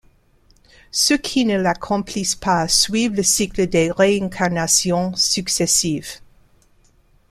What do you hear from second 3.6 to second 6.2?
des réincarnations successives.